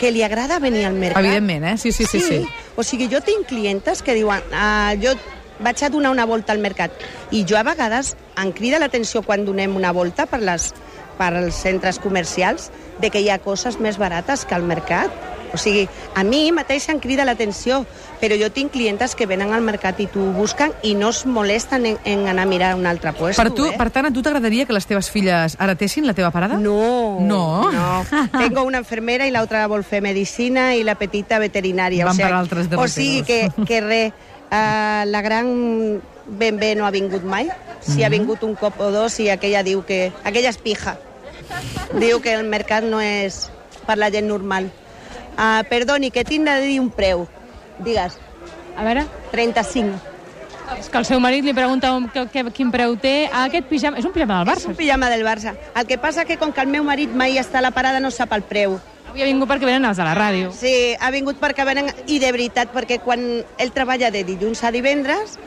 que 0.00 0.08
li 0.08 0.24
agrada 0.24 0.56
venir 0.56 0.88
al 0.88 0.96
mercat. 0.96 1.20
Evidentment, 1.20 1.74
eh? 1.74 1.76
Sí, 1.76 1.92
sí, 1.92 2.08
sí. 2.08 2.24
sí. 2.24 2.46
O 2.76 2.82
sigui, 2.82 3.08
jo 3.10 3.20
tinc 3.22 3.46
clientes 3.46 4.02
que 4.02 4.16
diuen 4.16 4.42
ah, 4.52 4.94
jo 5.00 5.14
vaig 5.62 5.82
a 5.82 5.90
donar 5.90 6.10
una 6.10 6.26
volta 6.26 6.52
al 6.52 6.58
mercat 6.58 7.04
i 7.30 7.44
jo 7.46 7.58
a 7.58 7.62
vegades 7.62 8.14
em 8.42 8.50
crida 8.52 8.80
l'atenció 8.82 9.22
quan 9.22 9.44
donem 9.46 9.76
una 9.78 9.92
volta 9.94 10.26
per, 10.26 10.40
les, 10.42 10.72
per 11.18 11.30
als 11.30 11.60
centres 11.62 12.00
comercials 12.02 12.70
de 12.98 13.10
que 13.10 13.22
hi 13.22 13.30
ha 13.30 13.38
coses 13.38 13.78
més 13.78 13.98
barates 13.98 14.44
que 14.44 14.58
al 14.58 14.66
mercat. 14.66 15.33
O 15.54 15.58
sigui, 15.58 15.86
a 16.14 16.24
mi 16.26 16.48
mateix 16.52 16.88
em 16.90 16.98
crida 17.00 17.24
l'atenció, 17.24 17.84
però 18.20 18.36
jo 18.40 18.50
tinc 18.50 18.72
clientes 18.74 19.14
que 19.14 19.28
venen 19.30 19.54
al 19.54 19.62
mercat 19.62 20.00
i 20.02 20.08
t'ho 20.10 20.26
busquen 20.34 20.74
i 20.82 20.94
no 20.98 21.12
es 21.14 21.24
molesten 21.26 21.86
en, 21.86 21.98
en 22.04 22.26
anar 22.28 22.44
a 22.44 22.50
mirar 22.50 22.74
un 22.74 22.86
altre 22.90 23.12
puesto. 23.14 23.40
Per, 23.40 23.52
tu, 23.54 23.68
eh? 23.70 23.76
per 23.78 23.88
tant, 23.94 24.08
a 24.08 24.12
tu 24.14 24.22
t'agradaria 24.24 24.66
que 24.66 24.74
les 24.76 24.88
teves 24.90 25.10
filles 25.14 25.56
heretessin 25.60 26.08
la 26.08 26.16
teva 26.18 26.32
parada? 26.34 26.58
No. 26.58 27.20
No? 27.20 27.70
No. 27.70 27.88
Tengo 28.42 28.64
una 28.66 28.82
enfermera 28.82 29.28
i 29.28 29.34
l'altra 29.34 29.66
vol 29.70 29.86
fer 29.86 30.02
medicina 30.04 30.72
i 30.74 30.82
la 30.86 30.98
petita 30.98 31.38
veterinària. 31.42 32.08
Van 32.08 32.14
o 32.14 32.18
sigui, 32.18 32.28
per 32.28 32.40
altres 32.40 32.72
O 32.74 32.88
sigui 32.90 33.22
que, 33.28 33.40
que 33.68 33.80
res, 33.84 34.26
uh, 34.50 35.06
la 35.06 35.22
gran 35.22 36.02
ben 36.26 36.58
bé 36.58 36.74
no 36.74 36.86
ha 36.86 36.92
vingut 36.94 37.24
mai. 37.24 37.48
Si 37.84 38.02
ha 38.02 38.08
vingut 38.08 38.42
un 38.42 38.54
cop 38.56 38.80
o 38.80 38.90
dos 38.90 39.18
i 39.20 39.28
aquella 39.30 39.62
diu 39.62 39.84
que... 39.84 40.08
Aquella 40.24 40.50
és 40.50 40.58
pija. 40.58 40.96
Diu 42.00 42.22
que 42.24 42.32
el 42.32 42.48
mercat 42.48 42.86
no 42.88 43.02
és 43.04 43.44
per 43.84 43.98
la 44.00 44.10
gent 44.10 44.26
normal. 44.30 44.70
Uh, 45.34 45.64
perdoni, 45.68 46.10
que 46.10 46.24
tinc 46.24 46.46
de 46.46 46.60
dir 46.62 46.80
un 46.80 46.90
preu. 46.90 47.26
Digues, 47.78 48.18
A 48.76 48.82
veure, 48.82 49.04
35. 49.30 49.98
és 50.78 50.88
que 50.88 50.98
el 50.98 51.04
seu 51.04 51.20
marit 51.20 51.44
li 51.44 51.52
pregunta 51.54 51.92
on, 51.94 52.08
que, 52.08 52.24
que, 52.32 52.42
quin 52.50 52.70
preu 52.72 52.96
té. 52.96 53.28
Ah, 53.32 53.44
aquest 53.50 53.66
pijama... 53.68 53.98
És 53.98 54.06
un 54.08 54.12
pijama 54.12 54.38
del 54.40 54.48
És 54.48 54.54
Barça. 54.54 54.70
un 54.70 54.76
pijama 54.78 55.10
del 55.10 55.22
Barça. 55.26 55.52
El 55.76 55.86
que 55.86 55.98
passa 55.98 56.24
que 56.24 56.38
com 56.38 56.52
que 56.52 56.60
el 56.62 56.68
meu 56.72 56.82
marit 56.82 57.12
mai 57.14 57.36
està 57.38 57.58
a 57.60 57.62
la 57.62 57.70
parada 57.70 58.00
no 58.00 58.10
sap 58.10 58.32
el 58.32 58.42
preu. 58.42 58.78
Avui 59.08 59.22
ha 59.22 59.28
vingut 59.28 59.46
perquè 59.50 59.68
venen 59.68 59.84
els 59.84 59.98
de 60.00 60.06
la 60.06 60.14
ràdio. 60.16 60.50
Sí, 60.56 60.94
ha 60.98 61.10
vingut 61.14 61.38
perquè 61.38 61.66
venen... 61.66 61.92
I 62.06 62.18
de 62.18 62.32
veritat, 62.32 62.72
perquè 62.74 62.98
quan 63.04 63.44
ell 63.58 63.70
treballa 63.76 64.10
de 64.10 64.24
dilluns 64.24 64.64
a 64.64 64.72
divendres, 64.74 65.38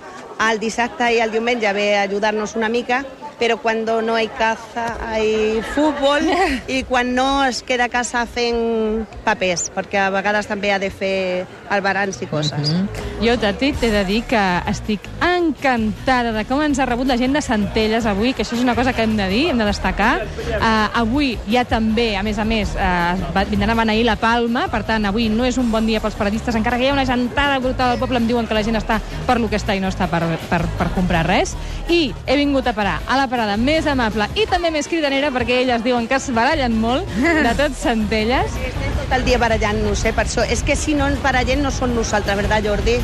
el 0.48 0.60
dissabte 0.62 1.10
i 1.15 1.20
el 1.20 1.32
diumenge 1.34 1.74
ve 1.74 1.98
a 1.98 2.03
ajudar-nos 2.03 2.56
una 2.56 2.70
mica, 2.70 3.03
però 3.39 3.58
quan 3.62 3.86
no 3.86 4.15
hay 4.15 4.27
caza 4.27 4.98
hay 5.12 5.62
futbol 5.75 6.25
i 6.67 6.84
quan 6.89 7.13
no 7.15 7.46
es 7.46 7.62
queda 7.63 7.86
a 7.86 7.89
casa 7.89 8.25
fent 8.25 9.06
papers, 9.25 9.70
perquè 9.74 10.01
a 10.01 10.10
vegades 10.13 10.50
també 10.50 10.72
ha 10.74 10.79
de 10.79 10.89
fer 10.89 11.46
albarans 11.70 12.22
i 12.22 12.27
coses. 12.27 12.70
Mm 12.70 12.88
-hmm. 12.88 13.25
Jo, 13.25 13.38
Tati, 13.38 13.74
t'he 13.74 13.91
de 13.91 14.03
dir 14.06 14.24
que 14.24 14.44
estic 14.67 15.01
encantada 15.48 16.34
de 16.36 16.44
com 16.48 16.62
ens 16.63 16.80
ha 16.80 16.88
rebut 16.88 17.08
la 17.10 17.18
gent 17.20 17.36
de 17.36 17.42
Centelles 17.44 18.06
avui, 18.10 18.34
que 18.36 18.44
això 18.44 18.58
és 18.58 18.63
una 18.63 18.75
cosa 18.75 18.94
que 18.94 19.06
hem 19.06 19.16
de 19.18 19.27
dir, 19.32 19.44
hem 19.51 19.62
de 19.62 19.68
destacar. 19.68 20.12
Uh, 20.58 21.01
avui 21.01 21.34
ja 21.50 21.63
també, 21.68 22.10
a 22.18 22.24
més 22.25 22.39
a 22.39 22.46
més, 22.48 22.74
uh, 22.75 23.44
vindran 23.50 23.74
a 23.74 23.80
beneir 23.82 24.06
la 24.08 24.18
Palma, 24.20 24.68
per 24.72 24.84
tant, 24.88 25.08
avui 25.08 25.30
no 25.34 25.48
és 25.48 25.58
un 25.58 25.72
bon 25.72 25.88
dia 25.88 26.01
pels 26.04 26.18
paradistes, 26.20 26.56
encara 26.56 26.77
que 26.77 26.88
hi 26.88 26.92
ha 26.92 26.98
una 26.98 27.08
gentada 27.08 27.60
brutal 27.63 27.96
al 27.96 28.01
poble, 28.01 28.22
em 28.22 28.27
diuen 28.30 28.48
que 28.48 28.58
la 28.58 28.63
gent 28.66 28.80
està 28.80 29.00
per 29.27 29.39
lo 29.39 29.50
que 29.50 29.60
està 29.60 29.75
i 29.75 29.84
no 29.84 29.92
està 29.92 30.10
per, 30.12 30.24
per, 30.51 30.63
per 30.80 30.89
comprar 30.96 31.25
res. 31.27 31.56
I 31.89 32.12
he 32.25 32.38
vingut 32.39 32.68
a 32.68 32.75
parar 32.77 33.00
a 33.08 33.18
la 33.20 33.27
parada 33.32 33.58
més 33.58 33.88
amable 33.88 34.27
i 34.36 34.48
també 34.50 34.72
més 34.74 34.89
cridanera, 34.92 35.32
perquè 35.34 35.62
elles 35.63 35.84
diuen 35.86 36.08
que 36.08 36.20
es 36.20 36.30
barallen 36.36 36.75
molt, 36.82 37.08
de 37.18 37.54
tot 37.58 37.77
Centelles. 37.86 38.58
Estem 38.68 38.98
tot 38.98 39.16
el 39.18 39.25
dia 39.27 39.39
barallant-nos, 39.42 40.04
eh, 40.06 40.13
per 40.13 40.25
això. 40.27 40.44
És 40.44 40.63
que 40.63 40.75
si 40.75 40.96
no 40.98 41.08
ens 41.08 41.22
barallem 41.24 41.62
no 41.63 41.72
som 41.72 41.94
nosaltres, 41.96 42.36
¿verdad, 42.36 42.66
Jordi? 42.66 42.98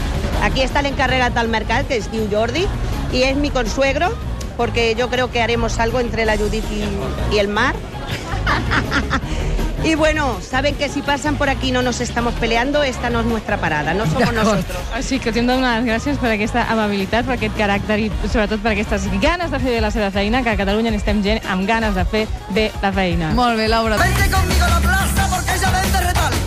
Aquí 0.43 0.63
està 0.65 0.81
l'encarregat 0.83 1.35
del 1.38 1.47
mercat, 1.47 1.88
que 1.88 1.97
es 2.01 2.09
diu 2.12 2.25
Jordi, 2.33 2.65
y 3.11 3.23
es 3.23 3.35
mi 3.35 3.49
consuegro, 3.49 4.13
porque 4.57 4.95
yo 4.95 5.09
creo 5.09 5.31
que 5.31 5.41
haremos 5.41 5.79
algo 5.79 5.99
entre 5.99 6.25
la 6.25 6.37
Judith 6.37 6.65
y, 6.71 7.35
y 7.35 7.39
el 7.39 7.47
mar. 7.47 7.75
y 9.83 9.95
bueno, 9.95 10.37
saben 10.41 10.75
que 10.75 10.89
si 10.89 11.01
pasan 11.01 11.35
por 11.35 11.49
aquí 11.49 11.71
no 11.71 11.81
nos 11.81 12.01
estamos 12.01 12.33
peleando, 12.35 12.83
esta 12.83 13.09
no 13.09 13.19
es 13.19 13.25
nuestra 13.25 13.57
parada, 13.57 13.93
no 13.93 14.05
somos 14.05 14.33
nosotros. 14.33 14.77
Així 14.93 15.19
que 15.19 15.33
t'hem 15.33 15.47
de 15.47 15.57
donar 15.57 15.79
les 15.81 15.87
gràcies 15.89 16.19
per 16.21 16.31
aquesta 16.33 16.65
amabilitat, 16.71 17.25
per 17.25 17.37
aquest 17.37 17.57
caràcter 17.57 17.99
i 18.05 18.09
sobretot 18.27 18.61
per 18.63 18.73
aquestes 18.73 19.09
ganes 19.21 19.51
de 19.51 19.59
fer 19.59 19.75
bé 19.75 19.81
la 19.81 19.91
seva 19.91 20.11
feina, 20.11 20.43
que 20.43 20.53
a 20.53 20.57
Catalunya 20.59 20.93
necessitem 20.93 21.23
gent 21.25 21.43
amb 21.49 21.67
ganes 21.67 21.97
de 21.97 22.05
fer 22.05 22.25
bé 22.53 22.69
la 22.81 22.93
feina. 22.93 23.33
Molt 23.33 23.57
bé, 23.57 23.67
Laura. 23.67 23.97
Vente 23.97 24.29
conmigo 24.29 24.65
a 24.65 24.73
la 24.75 24.81
plaza 24.85 25.29
porque 25.29 25.57
ella 25.57 25.71
vende 25.81 26.07
retal. 26.07 26.42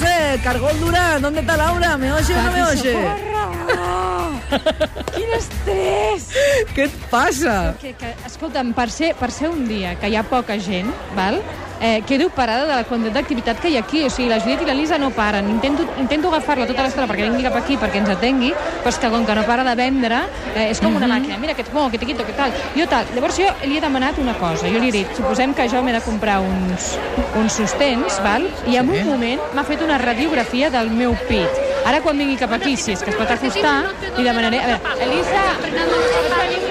Oye, 0.00 0.40
Cargol 0.42 0.80
Durán, 0.80 1.22
¿dónde 1.22 1.40
está 1.40 1.56
Laura? 1.56 1.96
¿Me 1.96 2.12
oye 2.12 2.34
o 2.34 2.42
no 2.42 2.52
me 2.52 2.62
oye? 2.64 2.94
Quin 5.14 5.30
estrès! 5.34 6.28
Què 6.74 6.86
et 6.86 6.96
passa? 7.10 7.74
Que, 7.80 7.94
que, 7.98 8.10
escolta'm, 8.26 8.72
per 8.76 8.88
ser, 8.92 9.14
per 9.18 9.30
ser 9.34 9.50
un 9.50 9.64
dia 9.68 9.94
que 9.98 10.10
hi 10.10 10.16
ha 10.18 10.24
poca 10.26 10.58
gent, 10.62 10.90
val? 11.16 11.40
Eh, 11.86 12.02
quedo 12.06 12.30
parada 12.30 12.64
de 12.64 12.72
la 12.72 12.84
quantitat 12.88 13.18
d'activitat 13.18 13.58
que 13.60 13.68
hi 13.68 13.74
ha 13.76 13.80
aquí. 13.84 14.06
O 14.06 14.08
sigui, 14.08 14.30
la 14.30 14.38
Judit 14.40 14.62
i 14.64 14.68
la 14.70 14.72
Lisa 14.72 14.96
no 14.96 15.10
paren. 15.12 15.50
Intento, 15.52 15.84
intento 16.00 16.30
agafar-la 16.30 16.64
tota 16.70 16.86
l'estona 16.86 17.04
perquè 17.10 17.26
vingui 17.26 17.44
cap 17.44 17.58
aquí, 17.58 17.76
perquè 17.76 18.00
ens 18.00 18.08
atengui, 18.14 18.54
però 18.54 18.88
és 18.88 19.00
que 19.02 19.10
com 19.12 19.26
que 19.28 19.36
no 19.36 19.42
para 19.44 19.66
de 19.68 19.74
vendre, 19.76 20.22
eh, 20.54 20.70
és 20.70 20.80
com 20.80 20.96
una 20.96 21.10
màquina. 21.10 21.36
Mira, 21.42 21.52
que 21.52 21.60
et 21.60 21.74
mo, 21.74 21.90
que 21.90 22.00
te 22.00 22.08
quito, 22.08 22.24
que 22.24 22.32
tal. 22.32 22.56
Jo 22.72 22.88
tal. 22.88 23.04
Llavors 23.12 23.36
jo 23.36 23.52
li 23.68 23.76
he 23.76 23.84
demanat 23.84 24.16
una 24.18 24.32
cosa. 24.40 24.64
Jo 24.64 24.80
li 24.80 24.88
he 24.88 24.96
dit, 24.96 25.12
suposem 25.18 25.52
que 25.52 25.68
jo 25.68 25.82
m'he 25.84 25.92
de 25.92 26.00
comprar 26.00 26.40
uns, 26.40 26.96
uns 27.36 27.60
sostens, 27.60 28.16
val? 28.24 28.48
I 28.64 28.80
en 28.80 28.88
un 28.88 29.04
moment 29.04 29.52
m'ha 29.52 29.68
fet 29.68 29.84
una 29.84 30.00
radiografia 30.00 30.72
del 30.72 30.88
meu 30.88 31.12
pit. 31.28 31.64
Ara 31.84 32.00
quan 32.00 32.16
vingui 32.16 32.40
cap 32.40 32.56
aquí, 32.56 32.78
si 32.80 32.96
és 32.96 33.04
que 33.04 33.12
es 33.12 33.20
pot 33.20 33.28
acostar, 33.28 33.82
li 34.16 34.24
demanaré... 34.24 34.64
A 34.64 34.72
veure, 34.72 35.04
Elisa, 35.04 36.63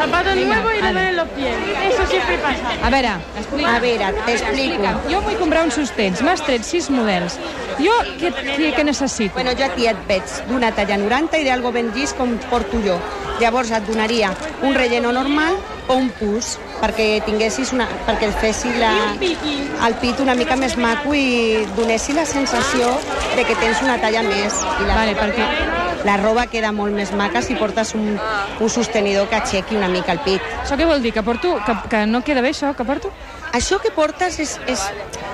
Zapatos 0.00 0.34
Vinga, 0.34 0.54
nuevos 0.62 0.72
y 0.78 0.82
me 0.82 0.92
ven 0.94 1.16
los 1.16 1.28
pies. 1.28 1.54
Eso 1.92 2.06
siempre 2.06 2.38
pasa. 2.38 2.86
A 2.86 2.88
veure, 2.88 3.10
explica. 3.36 3.76
A 3.76 3.78
veure, 3.80 4.06
t'explico. 4.24 4.92
Jo 5.10 5.20
vull 5.20 5.36
comprar 5.36 5.64
uns 5.68 5.76
sostens. 5.76 6.22
M'has 6.24 6.40
tret 6.46 6.64
sis 6.64 6.88
models. 6.88 7.36
Jo 7.84 7.92
què, 8.16 8.30
què, 8.32 8.70
què 8.78 8.84
necessito? 8.88 9.34
Bueno, 9.36 9.52
jo 9.58 9.66
aquí 9.66 9.90
et 9.90 10.00
veig 10.08 10.32
d'una 10.48 10.70
talla 10.72 10.96
90 11.02 11.42
i 11.42 11.44
d'algo 11.44 11.72
ben 11.76 11.92
llis 11.92 12.14
com 12.16 12.32
porto 12.48 12.80
jo. 12.86 12.96
Llavors 13.42 13.74
et 13.76 13.84
donaria 13.84 14.32
un 14.64 14.72
relleno 14.72 15.12
normal 15.12 15.58
o 15.88 15.98
un 16.00 16.08
pus 16.16 16.54
perquè 16.80 17.20
tinguessis 17.26 17.74
una, 17.76 17.84
perquè 18.06 18.30
et 18.30 18.40
fessi 18.40 18.72
la, 18.80 18.94
el 19.20 19.98
pit 20.00 20.24
una 20.24 20.36
mica 20.38 20.56
més 20.56 20.78
maco 20.80 21.12
i 21.12 21.66
donessi 21.76 22.16
la 22.16 22.24
sensació 22.24 22.88
de 23.36 23.44
que 23.44 23.58
tens 23.60 23.84
una 23.84 24.00
talla 24.00 24.24
més. 24.24 24.64
I 24.80 24.88
la, 24.88 24.96
Vale, 25.02 25.16
perquè 25.20 25.69
la 26.04 26.16
roba 26.16 26.46
queda 26.50 26.72
molt 26.72 26.94
més 26.96 27.12
maca 27.16 27.42
si 27.44 27.56
portes 27.58 27.94
un, 27.94 28.14
un 28.16 28.70
sostenidor 28.72 29.28
que 29.28 29.40
aixequi 29.40 29.76
una 29.76 29.88
mica 29.88 30.12
el 30.16 30.22
pit. 30.24 30.40
això 30.62 30.78
què 30.78 30.86
vol 30.88 31.02
dir? 31.02 31.12
Que, 31.12 31.22
porto, 31.22 31.56
que, 31.66 31.76
que 31.90 32.04
no 32.06 32.22
queda 32.24 32.40
bé 32.44 32.54
això 32.54 32.72
que 32.76 32.86
porto? 32.88 33.12
Això 33.52 33.80
que 33.82 33.90
portes 33.90 34.38
és, 34.38 34.58
és 34.70 34.82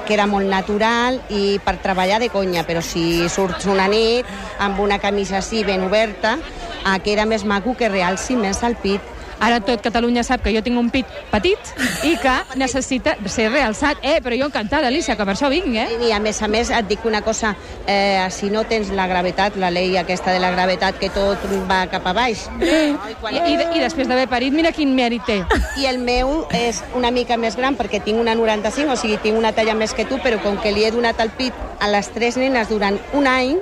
queda 0.09 0.27
molt 0.31 0.49
natural 0.49 1.21
i 1.29 1.59
per 1.65 1.77
treballar 1.85 2.21
de 2.23 2.31
conya, 2.33 2.65
però 2.67 2.81
si 2.83 3.29
surts 3.29 3.67
una 3.69 3.89
nit 3.93 4.27
amb 4.63 4.81
una 4.81 4.99
camisa 5.03 5.41
així 5.43 5.63
ben 5.67 5.85
oberta, 5.85 6.37
eh, 6.39 6.97
queda 7.05 7.27
més 7.27 7.45
maco 7.45 7.77
que 7.77 7.91
realci 7.93 8.39
més 8.41 8.63
el 8.65 8.79
pit. 8.81 9.16
Ara 9.41 9.61
tot 9.61 9.83
Catalunya 9.85 10.25
sap 10.25 10.43
que 10.45 10.53
jo 10.55 10.63
tinc 10.65 10.79
un 10.81 10.89
pit 10.91 11.09
petit 11.31 11.73
i 12.09 12.15
que 12.21 12.35
necessita 12.57 13.17
ser 13.29 13.51
realçat. 13.53 14.01
Eh, 14.03 14.19
però 14.25 14.37
jo 14.39 14.49
encantada, 14.49 14.89
Alicia, 14.89 15.17
que 15.17 15.27
per 15.29 15.35
això 15.35 15.51
vinc, 15.53 15.69
eh? 15.77 15.87
I 16.09 16.13
a 16.17 16.21
més 16.23 16.41
a 16.43 16.49
més 16.49 16.71
et 16.73 16.89
dic 16.89 17.05
una 17.05 17.23
cosa, 17.23 17.55
eh, 17.87 18.25
si 18.31 18.51
no 18.51 18.65
tens 18.65 18.91
la 18.97 19.07
gravetat, 19.11 19.57
la 19.61 19.71
llei 19.71 19.97
aquesta 20.01 20.33
de 20.33 20.41
la 20.41 20.51
gravetat, 20.55 20.99
que 20.99 21.11
tot 21.13 21.45
va 21.71 21.85
cap 21.93 22.07
a 22.07 22.15
baix. 22.17 22.47
I, 22.61 23.37
i, 23.37 23.55
I 23.77 23.83
després 23.83 24.09
d'haver 24.09 24.29
parit, 24.33 24.55
mira 24.55 24.73
quin 24.73 24.95
mèrit 24.97 25.27
té. 25.29 25.41
I 25.81 25.89
el 25.91 25.99
meu 25.99 26.47
és 26.57 26.83
una 26.97 27.13
mica 27.13 27.37
més 27.37 27.57
gran 27.57 27.77
perquè 27.77 28.01
tinc 28.05 28.21
una 28.21 28.35
95, 28.39 28.93
o 28.93 29.01
sigui, 29.01 29.21
tinc 29.23 29.39
una 29.39 29.53
talla 29.57 29.77
més 29.77 29.95
que 29.97 30.09
tu, 30.09 30.21
però 30.25 30.41
com 30.43 30.61
que 30.63 30.73
li 30.73 30.87
he 30.87 30.93
donat 30.95 31.21
el 31.21 31.33
pit 31.37 31.55
a 31.81 31.91
les 31.93 32.09
tres 32.15 32.41
nenes 32.41 32.73
durant 32.73 32.99
un 33.15 33.29
any, 33.31 33.57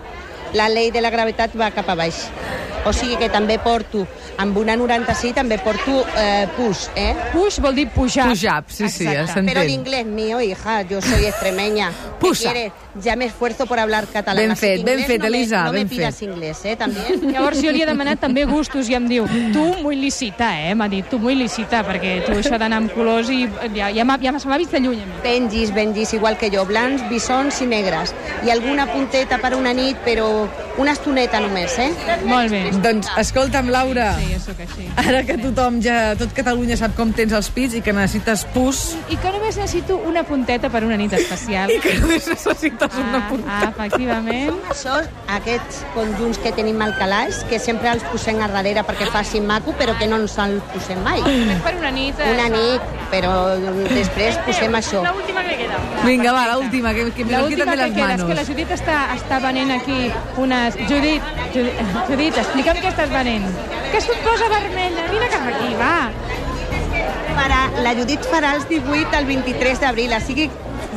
la 0.54 0.71
llei 0.71 0.93
de 0.95 1.02
la 1.02 1.11
gravetat 1.11 1.57
va 1.59 1.73
cap 1.75 1.90
a 1.90 1.99
baix. 1.99 2.28
O 2.86 2.92
sigui 2.92 3.16
que 3.16 3.28
també 3.30 3.58
porto, 3.58 4.06
amb 4.38 4.56
una 4.58 4.76
96 4.76 5.34
també 5.34 5.58
porto 5.58 6.04
eh, 6.18 6.46
push, 6.56 6.88
eh? 6.94 7.14
Push 7.32 7.60
vol 7.64 7.74
dir 7.74 7.88
pujar. 7.88 8.28
Pujar, 8.28 8.64
sí, 8.68 8.88
sí, 8.88 9.04
ja 9.06 9.26
s'entén. 9.26 9.46
Pero 9.46 9.60
el 9.62 9.70
inglés 9.70 10.04
mío, 10.06 10.40
hija, 10.40 10.82
yo 10.82 11.00
soy 11.00 11.24
extremeña. 11.26 11.90
¿Qué 11.90 12.28
Pusa. 12.28 12.52
quieres? 12.52 12.72
Ya 13.02 13.16
me 13.16 13.24
esfuerzo 13.24 13.66
por 13.66 13.78
hablar 13.80 14.06
catalán. 14.06 14.48
Ben 14.48 14.56
fet, 14.56 14.84
ben 14.84 15.00
fet, 15.04 15.18
no 15.20 15.28
me- 15.30 15.36
Elisa, 15.38 15.64
No 15.64 15.72
me 15.72 15.78
ben 15.80 15.88
pidas 15.88 16.14
fet. 16.16 16.28
inglés, 16.28 16.64
¿eh? 16.64 16.76
También. 16.76 17.20
Llavors 17.32 17.60
jo 17.60 17.72
li 17.72 17.82
he 17.82 17.86
demanat 17.86 18.20
també 18.20 18.44
gustos 18.44 18.88
i 18.88 18.94
em 18.94 19.08
diu, 19.08 19.26
tu 19.52 19.64
muy 19.82 19.96
licita, 19.96 20.52
eh? 20.68 20.74
M'ha 20.74 20.88
dit, 20.88 21.08
tu 21.10 21.18
muy 21.18 21.34
licita, 21.34 21.82
perquè 21.84 22.20
tu 22.24 22.32
això 22.32 22.56
d'anar 22.58 22.78
amb 22.84 22.92
colors 22.94 23.28
i 23.30 23.48
ja, 23.74 23.88
ja 23.90 24.04
ja 24.04 24.04
m'ha- 24.04 24.38
se 24.38 24.48
m'ha 24.48 24.58
vist 24.58 24.70
de 24.72 24.80
lluny 24.80 25.02
a 25.02 25.06
mi. 25.06 25.12
Benjis, 25.24 25.72
benjis, 25.74 26.12
igual 26.14 26.36
que 26.38 26.50
jo, 26.54 26.64
blancs, 26.64 27.02
bisons 27.08 27.60
i 27.62 27.66
negres. 27.66 28.14
I 28.46 28.50
alguna 28.50 28.86
punteta 28.92 29.38
per 29.38 29.54
una 29.56 29.72
nit, 29.74 29.96
però 30.04 30.46
una 30.78 30.92
estoneta 30.92 31.40
només, 31.40 31.76
eh? 31.78 31.90
Molt 32.24 32.50
bé. 32.50 32.62
Doncs, 32.83 33.09
escolta'm, 33.19 33.69
Laura, 33.71 34.14
Sí, 34.19 34.33
jo 34.33 34.40
sóc 34.40 34.61
així. 34.61 34.88
ara 34.97 35.23
que 35.25 35.37
tothom 35.38 35.81
ja, 35.83 36.14
tot 36.19 36.33
Catalunya 36.35 36.76
sap 36.76 36.95
com 36.97 37.12
tens 37.12 37.33
els 37.33 37.49
pits 37.50 37.75
i 37.75 37.81
que 37.83 37.93
necessites 37.93 38.45
pus, 38.54 38.97
I 39.11 39.16
que 39.16 39.31
només 39.33 39.57
necessito 39.57 39.97
una 39.97 40.23
punteta 40.25 40.71
per 40.71 40.85
una 40.85 40.97
nit 40.97 41.12
especial. 41.12 41.71
i 41.71 41.78
que 41.81 41.95
només 42.00 42.26
necessites 42.28 42.95
una 42.99 43.19
Ah, 43.25 43.28
punta. 43.28 43.49
ah, 43.50 43.69
efectivament. 43.71 44.50
Això, 44.71 45.00
aquests 45.28 45.85
conjunts 45.95 46.38
que 46.38 46.52
tenim 46.52 46.81
al 46.83 46.97
calaix, 46.99 47.45
que 47.49 47.59
sempre 47.59 47.90
els 47.90 48.02
posem 48.04 48.40
a 48.43 48.49
darrere 48.49 48.83
perquè 48.85 49.07
facin 49.11 49.47
maco, 49.47 49.73
però 49.78 49.97
que 49.99 50.07
no 50.07 50.16
ens 50.16 50.37
els 50.38 50.62
posem 50.73 51.02
mai. 51.02 51.21
Només 51.21 51.61
per 51.62 51.75
una 51.78 51.90
nit. 51.90 52.14
eh, 52.19 52.33
Una 52.35 52.49
nit, 52.49 52.81
però 53.11 53.33
després 53.95 54.37
posem 54.47 54.73
això. 54.75 55.02
La 55.02 55.12
última 55.12 55.43
que 55.45 55.57
queda. 55.57 55.78
Vinga, 56.04 56.33
va, 56.33 56.47
l'última, 56.54 56.93
que, 56.95 57.11
que 57.12 57.25
me 57.25 57.33
La 57.33 57.38
lo 57.38 57.45
última 57.47 57.64
quitan 57.64 57.78
de 57.78 57.83
que 57.85 57.88
les 57.88 57.95
queda 57.95 58.14
és 58.14 58.23
que 58.25 58.35
la 58.35 58.45
Judit 58.45 58.71
està, 58.71 59.14
està 59.14 59.38
venent 59.40 59.71
aquí 59.71 60.11
unes... 60.37 60.75
Judit, 60.88 61.23
Judit, 61.54 61.73
Judit 62.09 62.37
explica'm 62.64 62.80
què 62.80 62.90
estàs 62.92 63.11
venent. 63.12 63.44
Que 63.92 63.99
es 64.00 64.06
posa 64.25 64.49
vermella. 64.49 65.06
Vine 65.12 65.28
cap 65.33 65.49
aquí, 65.50 65.75
va. 65.76 66.11
Farà, 67.35 67.59
la 67.85 67.92
Judit 67.99 68.25
farà 68.30 68.54
els 68.56 68.68
18 68.71 69.16
al 69.18 69.26
23 69.28 69.80
d'abril, 69.83 70.14
així 70.14 70.37
que 70.38 70.47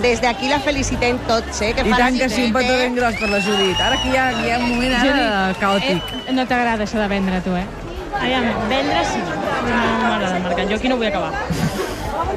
des 0.03 0.21
d'aquí 0.21 0.47
la 0.47 0.59
felicitem 0.63 1.17
tots, 1.27 1.61
eh? 1.65 1.73
Que 1.75 1.83
I 1.83 1.91
tant 1.97 2.19
que 2.19 2.29
sí, 2.29 2.45
un 2.47 2.53
18, 2.53 2.55
petó 2.55 2.73
eh? 2.73 2.79
ben 2.85 2.95
gros 2.95 3.17
per 3.19 3.29
la 3.33 3.41
Judit. 3.41 3.81
Ara 3.81 3.97
que 4.01 4.13
hi 4.13 4.15
ha, 4.15 4.29
hi 4.31 4.53
ha 4.53 4.59
un 4.61 4.69
moment 4.69 4.95
ara 5.01 5.27
caòtic. 5.59 6.15
Eh, 6.23 6.37
no 6.37 6.45
t'agrada 6.47 6.85
això 6.85 7.01
de 7.01 7.09
vendre, 7.11 7.41
tu, 7.43 7.55
eh? 7.57 7.65
Aviam, 8.21 8.47
vendre 8.69 9.03
sí. 9.11 9.19
No 9.25 9.81
m'agrada 10.05 10.37
el 10.37 10.43
mercat. 10.45 10.69
Jo 10.69 10.79
aquí 10.79 10.93
no 10.93 11.01
vull 11.01 11.09
acabar. 11.09 11.33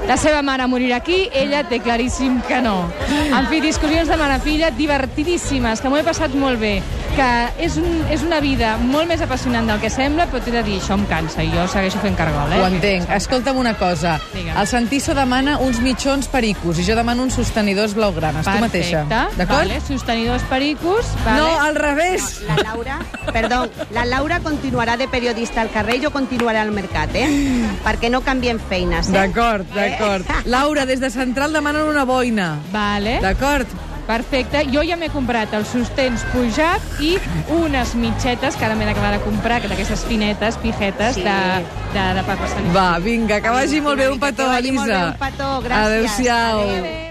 La 0.08 0.16
seva 0.18 0.40
mare 0.42 0.66
morirà 0.66 0.96
aquí, 0.98 1.28
ella 1.36 1.62
té 1.68 1.78
claríssim 1.84 2.40
que 2.48 2.58
no. 2.64 2.88
En 3.28 3.46
fi, 3.46 3.60
discussions 3.62 4.10
de 4.10 4.16
mare-filla 4.18 4.72
divertidíssimes, 4.74 5.80
que 5.80 5.92
m'ho 5.92 6.00
he 6.00 6.06
passat 6.06 6.34
molt 6.34 6.58
bé, 6.58 6.80
que 7.14 7.28
és, 7.64 7.76
un, 7.80 8.00
és 8.12 8.22
una 8.26 8.40
vida 8.42 8.74
molt 8.80 9.08
més 9.10 9.20
apassionant 9.24 9.66
del 9.68 9.80
que 9.82 9.90
sembla, 9.92 10.26
però 10.30 10.40
t'he 10.44 10.52
de 10.54 10.62
dir, 10.66 10.78
això 10.80 10.96
em 10.98 11.04
cansa, 11.10 11.42
i 11.44 11.50
jo 11.52 11.66
segueixo 11.70 12.00
fent 12.02 12.16
cargol, 12.18 12.52
eh? 12.54 12.60
Ho 12.60 12.68
entenc. 12.68 13.10
Escolta'm 13.16 13.58
una 13.60 13.74
cosa. 13.78 14.16
Digue'm. 14.34 14.56
El 14.60 14.68
Santiso 14.70 15.14
demana 15.16 15.58
uns 15.64 15.80
mitjons 15.84 16.28
pericos 16.32 16.78
i 16.80 16.86
jo 16.86 16.96
demano 16.98 17.24
uns 17.26 17.36
sostenidors 17.38 17.94
blaugranes. 17.98 18.46
Tu 18.46 18.62
mateixa. 18.62 19.04
D'acord? 19.10 19.66
Vale, 19.66 19.80
sostenidors 19.86 20.46
pericos, 20.50 21.10
vale. 21.24 21.40
No, 21.40 21.50
al 21.60 21.76
revés. 21.76 22.40
La 22.48 22.56
Laura, 22.62 22.98
perdó, 23.32 23.62
la 23.96 24.04
Laura 24.04 24.40
continuarà 24.40 24.96
de 24.96 25.08
periodista 25.08 25.60
al 25.62 25.70
carrer 25.70 25.98
i 26.00 26.04
jo 26.04 26.12
continuaré 26.14 26.62
al 26.62 26.72
mercat, 26.72 27.14
eh? 27.14 27.28
Perquè 27.84 28.10
no 28.12 28.22
canviem 28.26 28.60
feines, 28.70 29.08
eh? 29.08 29.18
D'acord, 29.18 29.68
d'acord. 29.74 30.26
Laura, 30.46 30.86
des 30.86 31.00
de 31.00 31.10
Central 31.10 31.52
demanen 31.52 31.88
una 31.88 32.04
boina. 32.04 32.54
Vale. 32.72 33.18
D'acord? 33.20 33.68
Perfecte. 34.10 34.64
Jo 34.74 34.82
ja 34.82 34.96
m'he 34.98 35.08
comprat 35.14 35.52
els 35.54 35.68
sostens 35.70 36.24
pujat 36.32 36.80
i 36.98 37.12
unes 37.54 37.92
mitxetes 37.94 38.56
que 38.58 38.66
ara 38.66 38.74
m'he 38.74 38.88
d'acabar 38.88 39.12
de 39.14 39.20
comprar, 39.22 39.60
que 39.62 39.68
d'aquestes 39.70 40.02
finetes, 40.08 40.56
pijetes, 40.58 41.14
Sí. 41.14 41.22
de, 41.22 41.36
de, 41.94 42.06
de 42.18 42.24
Papa 42.26 42.48
Sant 42.50 42.72
Va, 42.74 42.98
vinga, 42.98 43.40
que 43.40 43.50
vagi 43.54 43.80
molt 43.80 43.98
bé. 44.02 44.08
Un 44.10 44.18
Que 44.18 44.26
petó, 44.26 44.48
vagi 44.48 44.72
molt 44.72 44.88
bé, 44.90 44.96
Elisa. 44.98 45.12
un 45.14 45.18
petó, 45.22 45.50
gràcies. 45.62 45.86
Adéu-siau. 45.86 46.60
Adéu. 46.60 47.08